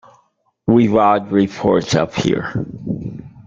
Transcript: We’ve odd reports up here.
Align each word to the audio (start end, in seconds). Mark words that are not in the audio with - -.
We’ve 0.65 0.97
odd 0.97 1.31
reports 1.31 1.93
up 1.93 2.15
here. 2.15 2.65